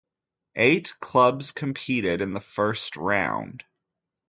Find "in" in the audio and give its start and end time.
2.21-2.33